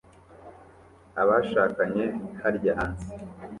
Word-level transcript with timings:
Abashakanye 1.21 2.03
barya 2.39 2.71
hanze 2.79 3.07